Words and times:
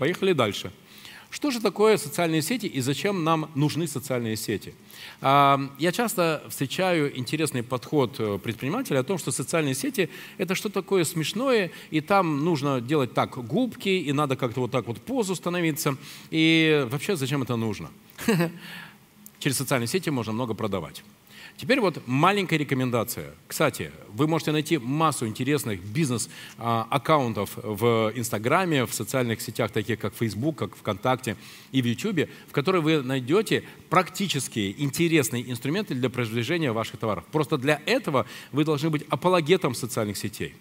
поехали 0.00 0.32
дальше. 0.32 0.72
Что 1.28 1.50
же 1.50 1.60
такое 1.60 1.98
социальные 1.98 2.42
сети 2.42 2.66
и 2.66 2.80
зачем 2.80 3.22
нам 3.22 3.50
нужны 3.54 3.86
социальные 3.86 4.36
сети? 4.36 4.74
А, 5.20 5.60
я 5.78 5.92
часто 5.92 6.42
встречаю 6.48 7.16
интересный 7.16 7.62
подход 7.62 8.16
э, 8.18 8.38
предпринимателя 8.42 9.00
о 9.00 9.04
том, 9.04 9.18
что 9.18 9.30
социальные 9.30 9.74
сети– 9.74 10.08
это 10.38 10.54
что 10.54 10.70
такое 10.70 11.04
смешное, 11.04 11.70
и 11.90 12.00
там 12.00 12.44
нужно 12.44 12.80
делать 12.80 13.12
так 13.12 13.36
губки, 13.46 13.90
и 13.90 14.12
надо 14.12 14.36
как-то 14.36 14.60
вот 14.60 14.70
так 14.70 14.86
вот 14.86 15.00
позу 15.02 15.34
становиться. 15.34 15.96
И 16.30 16.86
вообще 16.90 17.14
зачем 17.14 17.42
это 17.42 17.56
нужно? 17.56 17.90
Через 19.38 19.58
социальные 19.58 19.88
сети 19.88 20.10
можно 20.10 20.32
много 20.32 20.54
продавать. 20.54 21.04
Теперь 21.56 21.80
вот 21.80 22.02
маленькая 22.06 22.56
рекомендация. 22.56 23.34
Кстати, 23.46 23.92
вы 24.08 24.26
можете 24.26 24.52
найти 24.52 24.78
массу 24.78 25.26
интересных 25.26 25.82
бизнес-аккаунтов 25.82 27.50
в 27.56 28.12
Инстаграме, 28.14 28.86
в 28.86 28.94
социальных 28.94 29.40
сетях, 29.40 29.70
таких 29.70 29.98
как 29.98 30.14
Facebook, 30.14 30.56
как 30.56 30.76
ВКонтакте 30.76 31.36
и 31.72 31.82
в 31.82 31.86
YouTube, 31.86 32.30
в 32.48 32.52
которых 32.52 32.82
вы 32.82 33.02
найдете 33.02 33.64
практические 33.88 34.82
интересные 34.82 35.50
инструменты 35.50 35.94
для 35.94 36.10
продвижения 36.10 36.72
ваших 36.72 36.98
товаров. 36.98 37.24
Просто 37.30 37.58
для 37.58 37.80
этого 37.86 38.26
вы 38.52 38.64
должны 38.64 38.90
быть 38.90 39.04
апологетом 39.08 39.74
социальных 39.74 40.16
сетей. 40.16 40.54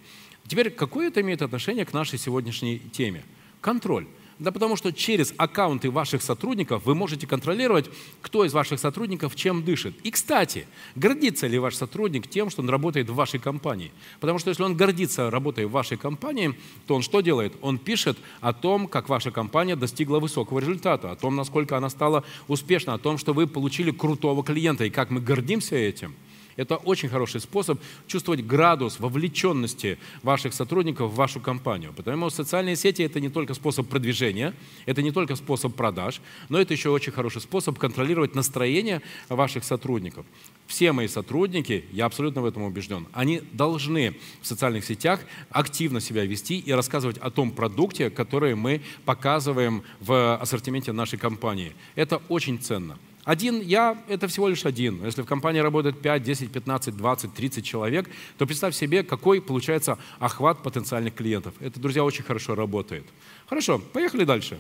Теперь, 0.48 0.70
какое 0.70 1.07
это 1.09 1.21
имеет 1.21 1.41
отношение 1.41 1.85
к 1.85 1.93
нашей 1.93 2.17
сегодняшней 2.20 2.79
теме? 2.79 3.23
Контроль. 3.61 4.07
Да 4.39 4.53
потому 4.53 4.77
что 4.77 4.93
через 4.93 5.34
аккаунты 5.35 5.91
ваших 5.91 6.21
сотрудников 6.21 6.85
вы 6.85 6.95
можете 6.95 7.27
контролировать, 7.27 7.89
кто 8.21 8.45
из 8.45 8.53
ваших 8.53 8.79
сотрудников 8.79 9.35
чем 9.35 9.63
дышит. 9.63 9.93
И, 10.03 10.12
кстати, 10.12 10.65
гордится 10.95 11.45
ли 11.45 11.59
ваш 11.59 11.75
сотрудник 11.75 12.27
тем, 12.27 12.49
что 12.49 12.62
он 12.62 12.70
работает 12.70 13.09
в 13.09 13.15
вашей 13.15 13.39
компании? 13.41 13.91
Потому 14.21 14.39
что 14.39 14.49
если 14.49 14.63
он 14.63 14.77
гордится, 14.77 15.29
работая 15.29 15.67
в 15.67 15.71
вашей 15.71 15.98
компании, 15.98 16.57
то 16.88 16.95
он 16.95 17.02
что 17.02 17.20
делает? 17.20 17.53
Он 17.62 17.77
пишет 17.77 18.17
о 18.40 18.54
том, 18.54 18.87
как 18.87 19.10
ваша 19.10 19.32
компания 19.32 19.76
достигла 19.76 20.20
высокого 20.20 20.60
результата, 20.60 21.12
о 21.12 21.15
том, 21.17 21.35
насколько 21.35 21.76
она 21.76 21.90
стала 21.90 22.23
успешна, 22.48 22.93
о 22.93 22.98
том, 22.98 23.17
что 23.17 23.34
вы 23.34 23.45
получили 23.45 23.91
крутого 23.91 24.41
клиента 24.43 24.85
и 24.85 24.90
как 24.90 25.10
мы 25.10 25.20
гордимся 25.20 25.76
этим– 25.76 26.15
это 26.60 26.76
очень 26.76 27.07
хороший 27.07 27.40
способ 27.40 27.79
чувствовать 28.05 28.46
градус 28.46 28.99
вовлеченности 28.99 29.98
ваших 30.24 30.54
сотрудников 30.54 31.12
в 31.12 31.16
вашу 31.16 31.40
компанию. 31.40 31.93
Потому 31.96 32.29
что 32.29 32.43
социальные 32.43 32.76
сети– 32.76 33.01
это 33.04 33.21
не 33.21 33.29
только 33.29 33.54
способ 33.54 33.88
продвижения, 33.88 34.54
это 34.85 35.01
не 35.01 35.12
только 35.12 35.38
способ 35.38 35.74
продаж, 35.74 36.20
но 36.49 36.60
это 36.60 36.74
еще 36.74 36.90
очень 36.90 37.13
хороший 37.13 37.40
способ 37.40 37.79
контролировать 37.79 38.35
настроение 38.35 39.01
ваших 39.29 39.63
сотрудников. 39.63 40.26
Все 40.68 40.91
мои 40.91 41.07
сотрудники, 41.07 41.85
я 41.93 42.05
абсолютно 42.05 42.41
в 42.41 42.46
этом 42.46 42.63
убежден, 42.63 43.07
они 43.13 43.41
должны 43.54 44.18
в 44.41 44.46
социальных 44.46 44.84
сетях 44.84 45.21
активно 45.49 46.01
себя 46.01 46.26
вести 46.26 46.60
и 46.60 46.73
рассказывать 46.73 47.18
о 47.20 47.32
том 47.32 47.51
продукте, 47.51 48.10
который 48.10 48.55
мы 48.55 48.82
показываем 49.05 49.84
в 50.01 50.35
ассортименте 50.35 50.91
нашей 50.91 51.18
компании. 51.18 51.73
Это 51.96 52.21
очень 52.27 52.60
ценно. 52.60 52.99
Один 53.23 53.62
я– 53.62 54.01
это 54.07 54.27
всего 54.27 54.48
лишь 54.48 54.65
один. 54.65 55.05
Если 55.05 55.21
в 55.21 55.25
компании 55.25 55.59
работает 55.59 55.99
5, 56.01 56.23
10, 56.23 56.51
15, 56.51 56.98
20, 56.98 57.34
30 57.34 57.65
человек, 57.65 58.09
то 58.37 58.45
представь 58.45 58.76
себе, 58.76 59.03
какой 59.03 59.41
получается 59.41 59.98
охват 60.20 60.63
потенциальных 60.63 61.13
клиентов. 61.13 61.53
Это, 61.59 61.79
друзья, 61.79 62.03
очень 62.03 62.23
хорошо 62.23 62.55
работает. 62.55 63.05
Хорошо, 63.48 63.79
поехали 63.79 64.23
дальше. 64.23 64.57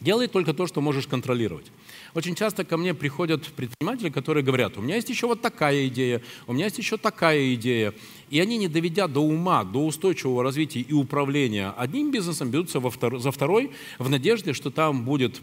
Делай 0.00 0.28
только 0.28 0.52
то, 0.52 0.66
что 0.66 0.80
можешь 0.80 1.06
контролировать. 1.06 1.66
Очень 2.14 2.34
часто 2.34 2.64
ко 2.64 2.76
мне 2.76 2.94
приходят 2.94 3.46
предприниматели, 3.46 4.10
которые 4.10 4.42
говорят, 4.42 4.76
у 4.76 4.82
меня 4.82 4.96
есть 4.96 5.08
еще 5.08 5.26
вот 5.26 5.40
такая 5.40 5.86
идея, 5.88 6.22
у 6.46 6.52
меня 6.52 6.66
есть 6.66 6.78
еще 6.78 6.96
такая 6.96 7.54
идея. 7.54 7.94
И 8.30 8.40
они, 8.40 8.58
не 8.58 8.68
доведя 8.68 9.06
до 9.06 9.20
ума, 9.20 9.64
до 9.64 9.86
устойчивого 9.86 10.42
развития 10.42 10.80
и 10.80 10.92
управления 10.92 11.72
одним 11.76 12.10
бизнесом, 12.10 12.50
берутся 12.50 12.80
во 12.80 12.90
втор... 12.90 13.18
за 13.18 13.30
второй 13.30 13.70
в 13.98 14.08
надежде, 14.08 14.52
что 14.52 14.70
там 14.70 15.04
будет 15.04 15.40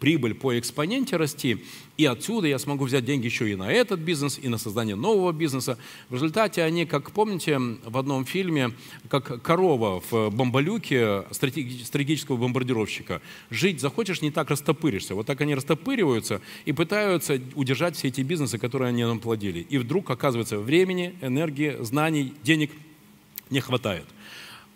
прибыль 0.00 0.34
по 0.34 0.58
экспоненте 0.58 1.16
расти, 1.16 1.64
и 1.96 2.04
отсюда 2.06 2.48
я 2.48 2.58
смогу 2.58 2.84
взять 2.84 3.04
деньги 3.04 3.26
еще 3.26 3.50
и 3.50 3.54
на 3.54 3.70
этот 3.72 4.00
бизнес, 4.00 4.38
и 4.42 4.48
на 4.48 4.58
создание 4.58 4.96
нового 4.96 5.32
бизнеса. 5.32 5.78
В 6.08 6.14
результате 6.14 6.62
они, 6.62 6.86
как 6.86 7.12
помните, 7.12 7.58
в 7.58 7.96
одном 7.96 8.24
фильме, 8.24 8.72
как 9.08 9.42
корова 9.42 10.02
в 10.10 10.30
бомболюке 10.30 11.24
стратегического 11.30 12.36
бомбардировщика. 12.36 13.22
Жить 13.50 13.80
захочешь, 13.80 14.22
не 14.22 14.30
так 14.30 14.50
растопыришься. 14.50 15.14
Вот 15.14 15.26
так 15.26 15.40
они 15.40 15.54
растопыриваются 15.54 16.40
и 16.64 16.72
пытаются 16.72 17.40
удержать 17.54 17.96
все 17.96 18.08
эти 18.08 18.22
бизнесы, 18.22 18.58
которые 18.58 18.88
они 18.88 19.04
нам 19.04 19.20
плодили. 19.20 19.60
И 19.70 19.78
вдруг, 19.78 20.10
оказывается, 20.10 20.58
времени, 20.58 21.14
энергии, 21.20 21.76
знаний, 21.80 22.34
денег 22.42 22.72
не 23.50 23.60
хватает. 23.60 24.06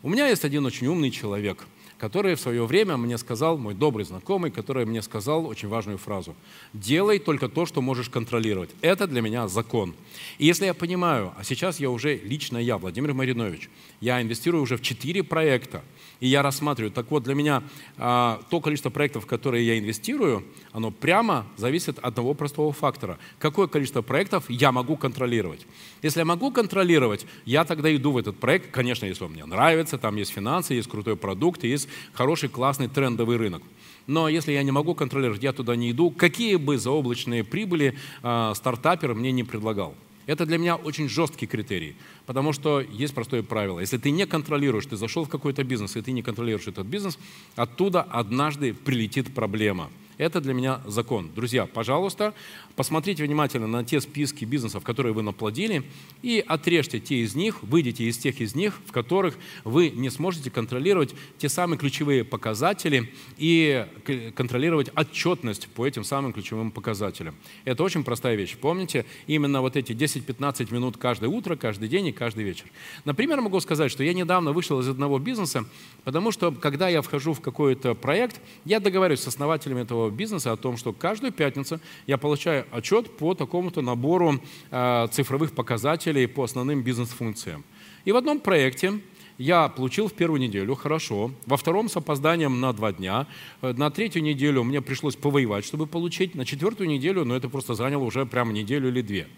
У 0.03 0.09
меня 0.09 0.28
есть 0.28 0.45
один 0.45 0.65
очень 0.65 0.87
умный 0.87 1.11
человек– 1.11 1.67
который 1.98 2.36
в 2.36 2.41
свое 2.41 2.64
время 2.64 2.97
мне 2.97 3.19
сказал, 3.19 3.59
мой 3.59 3.75
добрый 3.75 4.04
знакомый, 4.04 4.50
который 4.50 4.86
мне 4.86 5.03
сказал 5.03 5.47
очень 5.47 5.69
важную 5.69 5.98
фразу. 5.98 6.34
«Делай 6.72 7.19
только 7.19 7.48
то, 7.48 7.66
что 7.66 7.82
можешь 7.82 8.09
контролировать». 8.09 8.70
Это 8.81 9.06
для 9.06 9.20
меня 9.20 9.48
закон. 9.48 9.94
И 10.38 10.47
если 10.47 10.66
я 10.66 10.75
понимаю, 10.75 11.32
а 11.36 11.44
сейчас 11.44 11.81
я 11.81 11.91
уже 11.91 12.16
лично 12.16 12.59
я, 12.59 12.78
Владимир 12.78 13.14
Маринович, 13.14 13.69
я 14.00 14.22
инвестирую 14.22 14.62
уже 14.62 14.76
в 14.76 14.82
четыре 14.82 15.25
проекта, 15.25 15.82
и 16.20 16.28
я 16.28 16.42
рассматриваю, 16.42 16.92
так 16.92 17.10
вот, 17.10 17.25
для 17.25 17.34
меня 17.34 17.62
а, 17.97 18.41
то 18.50 18.60
количество 18.60 18.91
проектов, 18.91 19.25
в 19.25 19.26
которые 19.26 19.66
я 19.66 19.78
инвестирую, 19.78 20.44
оно 20.72 20.91
прямо 20.91 21.47
зависит 21.56 21.98
от 21.98 22.04
одного 22.04 22.34
простого 22.34 22.72
фактора. 22.72 23.19
Какое 23.38 23.66
количество 23.66 24.03
проектов 24.03 24.44
я 24.48 24.72
могу 24.72 24.97
контролировать? 24.97 25.66
Если 26.03 26.20
я 26.20 26.25
могу 26.25 26.50
контролировать, 26.50 27.26
я 27.44 27.65
тогда 27.65 27.94
иду 27.94 28.12
в 28.12 28.19
этот 28.19 28.38
проект, 28.38 28.70
конечно, 28.70 29.06
если 29.06 29.25
он 29.25 29.32
мне 29.32 29.44
нравится, 29.44 29.98
там 29.98 30.16
есть 30.16 30.32
финансы, 30.32 30.75
есть 30.75 30.88
крутой 30.88 31.16
продукт, 31.16 31.65
есть 31.65 31.88
хороший, 32.12 32.49
классный, 32.49 32.88
трендовый 32.88 33.37
рынок. 33.37 33.62
Но 34.06 34.28
если 34.28 34.53
я 34.53 34.62
не 34.62 34.71
могу 34.71 34.94
контролировать, 34.94 35.43
я 35.43 35.53
туда 35.53 35.76
не 35.76 35.91
иду, 35.91 36.10
какие 36.10 36.56
бы 36.56 36.78
заоблачные 36.78 37.44
прибыли 37.44 37.94
э, 38.22 38.53
стартапер 38.54 39.15
мне 39.15 39.32
не 39.32 39.44
предлагал. 39.44 39.94
Это 40.27 40.44
для 40.44 40.59
меня 40.59 40.77
очень 40.77 41.09
жесткий 41.09 41.47
критерий, 41.47 41.97
потому 42.27 42.53
что 42.53 42.81
есть 42.81 43.15
простое 43.15 43.43
правило. 43.43 43.81
Если 43.81 43.97
ты 43.97 44.10
не 44.10 44.27
контролируешь, 44.27 44.87
ты 44.87 44.97
зашел 44.97 45.25
в 45.25 45.28
какой-то 45.28 45.65
бизнес, 45.65 45.97
и 45.97 46.03
ты 46.03 46.12
не 46.12 46.22
контролируешь 46.22 46.66
этот 46.69 46.87
бизнес, 46.87 47.19
оттуда 47.56 48.03
однажды 48.03 48.75
прилетит 48.75 49.34
проблема– 49.34 49.91
это 50.19 50.41
для 50.41 50.53
меня 50.53 50.81
закон. 50.84 51.31
Друзья, 51.34 51.67
пожалуйста, 51.67 52.34
посмотрите 52.77 53.25
внимательно 53.25 53.67
на 53.67 53.84
те 53.84 54.01
списки 54.01 54.45
бизнесов, 54.45 54.84
которые 54.84 55.12
вы 55.12 55.23
наплодили, 55.23 55.84
и 56.23 56.45
отрежьте 56.47 57.01
те 57.01 57.21
из 57.21 57.34
них, 57.34 57.62
выйдите 57.62 58.05
из 58.05 58.19
тех 58.19 58.41
из 58.41 58.55
них, 58.55 58.81
в 58.87 58.93
которых 58.93 59.39
вы 59.65 59.91
не 59.91 60.11
сможете 60.11 60.51
контролировать 60.51 61.15
те 61.39 61.49
самые 61.49 61.78
ключевые 61.78 62.25
показатели 62.25 63.12
и 63.37 63.87
контролировать 64.34 64.91
отчетность 64.95 65.69
по 65.69 65.87
этим 65.87 66.05
самым 66.05 66.33
ключевым 66.33 66.73
показателям. 66.73 67.37
Это 67.65 67.84
очень 67.84 68.03
простая 68.03 68.34
вещь. 68.34 68.57
Помните, 68.57 69.07
именно 69.27 69.61
вот 69.61 69.77
эти 69.77 69.93
10-15 69.93 70.73
минут 70.75 70.97
каждое 70.97 71.28
утро, 71.28 71.57
каждый 71.57 71.89
день 71.89 72.09
и 72.09 72.12
каждый 72.12 72.45
вечер. 72.45 72.67
Например, 73.05 73.41
могу 73.41 73.61
сказать, 73.61 73.91
что 73.91 74.03
я 74.03 74.12
недавно 74.12 74.53
вышел 74.53 74.81
из 74.81 74.89
одного 74.89 75.19
бизнеса, 75.21 75.65
потому 76.05 76.33
что, 76.33 76.51
когда 76.51 76.89
я 76.89 77.03
вхожу 77.03 77.33
в 77.33 77.41
какой-то 77.41 77.95
проект, 77.95 78.41
я 78.65 78.81
договариваюсь 78.81 79.21
с 79.21 79.28
основателями 79.28 79.83
этого 79.83 80.08
бизнеса 80.11 80.53
о 80.53 80.57
том, 80.57 80.77
что 80.77 80.93
каждую 80.93 81.33
пятницу 81.33 81.81
я 82.07 82.19
получаю 82.19 82.67
отчет 82.71 83.17
по 83.17 83.35
такому-то 83.35 83.83
набору 83.83 84.41
э, 84.71 85.09
цифровых 85.11 85.53
показателей 85.53 86.27
по 86.27 86.45
основным 86.45 86.83
бизнес-функциям. 86.83 87.65
И 88.05 88.13
в 88.13 88.17
одном 88.17 88.41
проекте 88.41 89.01
я 89.39 89.69
получил 89.69 90.09
в 90.09 90.15
первую 90.15 90.41
неделю, 90.41 90.75
хорошо. 90.75 91.31
Во 91.47 91.57
втором 91.57 91.89
с 91.89 91.97
опозданием 91.97 92.61
на 92.61 92.73
два 92.73 92.93
дня. 92.93 93.27
Э, 93.63 93.73
на 93.73 93.91
третью 93.91 94.23
неделю 94.23 94.65
мне 94.65 94.83
пришлось 94.83 95.15
повоевать, 95.15 95.65
чтобы 95.65 95.87
получить. 95.87 96.35
На 96.35 96.45
четвертую 96.45 96.89
неделю, 96.89 97.21
но 97.21 97.27
ну, 97.27 97.35
это 97.35 97.49
просто 97.49 97.75
заняло 97.75 98.03
уже 98.03 98.27
прямо 98.27 98.53
неделю 98.53 98.89
или 98.89 99.01
две. 99.01 99.29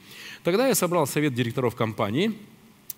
Тогда 0.43 0.69
я 0.69 0.75
собрал 0.75 1.07
совет 1.07 1.35
директоров 1.35 1.77
компании 1.77 2.33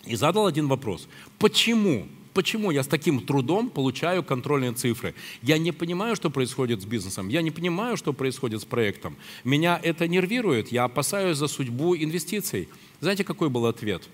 и 0.04 0.14
задал 0.14 0.46
один 0.46 0.68
вопрос. 0.68 1.08
Почему 1.38 2.06
Почему 2.34 2.70
я 2.70 2.82
с 2.82 2.86
таким 2.86 3.20
трудом 3.20 3.68
получаю 3.68 4.22
контрольные 4.22 4.72
цифры? 4.72 5.14
Я 5.42 5.58
не 5.58 5.70
понимаю, 5.70 6.16
что 6.16 6.30
происходит 6.30 6.80
с 6.80 6.84
бизнесом, 6.86 7.28
я 7.28 7.42
не 7.42 7.50
понимаю, 7.50 7.96
что 7.96 8.12
происходит 8.14 8.62
с 8.62 8.64
проектом. 8.64 9.16
Меня 9.44 9.78
это 9.82 10.08
нервирует, 10.08 10.72
я 10.72 10.84
опасаюсь 10.84 11.36
за 11.36 11.46
судьбу 11.46 11.94
инвестиций. 11.94 12.68
Знаете, 13.00 13.24
какой 13.24 13.50
был 13.50 13.66
ответ? 13.66 14.08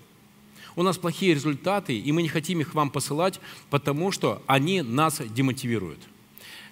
У 0.75 0.83
нас 0.83 0.97
плохие 0.97 1.33
результаты, 1.33 1.97
и 1.97 2.11
мы 2.11 2.21
не 2.21 2.29
хотим 2.29 2.59
их 2.59 2.73
вам 2.73 2.89
посылать, 2.89 3.39
потому 3.69 4.11
что 4.11 4.41
они 4.47 4.81
нас 4.81 5.21
демотивируют. 5.33 5.99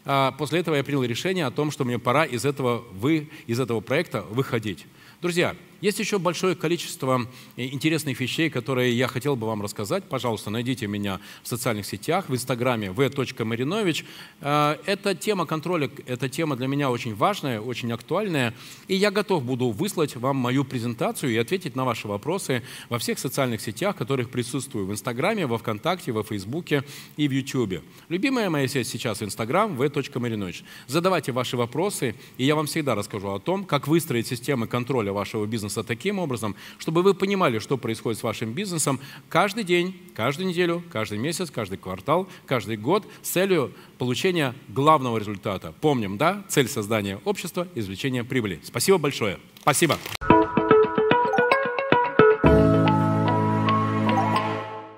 А, 0.06 0.32
после 0.32 0.60
этого 0.60 0.76
я 0.76 0.84
принял 0.84 1.04
решение 1.04 1.46
о 1.46 1.52
том, 1.52 1.72
что 1.72 1.84
мне 1.84 2.00
пора 2.00 2.26
из 2.26 2.46
этого, 2.46 2.84
вы, 2.94 3.30
из 3.48 3.60
этого 3.60 3.80
проекта 3.80 4.22
выходить. 4.30 4.86
Друзья, 5.22 5.56
есть 5.82 6.00
еще 6.00 6.20
большое 6.20 6.56
количество 6.56 7.28
интересных 7.56 8.20
вещей, 8.20 8.50
которые 8.50 8.98
я 8.98 9.08
хотел 9.08 9.36
бы 9.36 9.48
вам 9.48 9.62
рассказать. 9.62 10.04
Пожалуйста, 10.06 10.50
найдите 10.50 10.88
меня 10.88 11.20
в 11.44 11.48
социальных 11.48 11.86
сетях, 11.86 12.30
в 12.30 12.34
инстаграме 12.34 12.92
v.marinovich. 12.92 14.06
Эта 14.42 15.16
тема 15.16 15.46
контроля, 15.46 15.90
эта 16.06 16.30
тема 16.30 16.56
для 16.56 16.68
меня 16.68 16.90
очень 16.90 17.16
важная, 17.16 17.62
очень 17.62 17.92
актуальная, 17.92 18.54
и 18.88 18.96
я 18.96 19.12
готов 19.12 19.44
буду 19.44 19.70
выслать 19.70 20.16
вам 20.16 20.38
мою 20.38 20.64
презентацию 20.66 21.32
и 21.34 21.38
ответить 21.38 21.76
на 21.76 21.86
ваши 21.86 22.08
вопросы 22.08 22.64
во 22.90 23.00
всех 23.00 23.20
социальных 23.20 23.62
сетях, 23.62 23.96
которых 23.96 24.30
присутствую, 24.30 24.86
в 24.86 24.92
инстаграме, 24.92 25.46
во 25.46 25.58
вконтакте, 25.58 26.12
во 26.12 26.24
фейсбуке 26.24 26.84
и 27.18 27.28
в 27.28 27.32
ютубе. 27.32 27.82
Любимая 28.10 28.50
моя 28.50 28.68
сеть 28.68 28.88
сейчас 28.88 29.22
инстаграм 29.22 29.76
v.marinovich. 29.76 30.64
Задавайте 30.88 31.32
ваши 31.32 31.58
вопросы, 31.58 32.16
и 32.38 32.46
я 32.46 32.56
вам 32.56 32.66
всегда 32.66 32.96
расскажу 32.96 33.30
о 33.30 33.40
том, 33.40 33.66
как 33.66 33.88
выстроить 33.88 34.28
системы 34.28 34.68
контроля 34.68 35.12
вашего 35.14 35.46
бизнеса 35.68 35.84
таким 35.84 36.20
образом, 36.20 36.56
чтобы 36.78 37.04
вы 37.04 37.14
понимали, 37.14 37.60
что 37.60 37.78
происходит 37.78 38.20
с 38.20 38.24
вашим 38.24 38.54
бизнесом 38.54 39.00
каждый 39.30 39.64
день, 39.64 39.96
каждую 40.16 40.48
неделю, 40.48 40.84
каждый 40.92 41.18
месяц, 41.18 41.52
каждый 41.52 41.78
квартал, 41.78 42.28
каждый 42.46 42.78
год 42.78 43.06
с 43.22 43.30
целью 43.30 43.72
получения 43.98 44.54
главного 44.70 45.18
результата. 45.18 45.74
Помним, 45.82 46.18
да? 46.18 46.44
Цель 46.48 46.68
создания 46.68 47.20
общества– 47.26 47.68
извлечение 47.76 48.24
прибыли. 48.24 48.60
Спасибо 48.64 48.98
большое. 48.98 49.40
Спасибо. 49.62 49.98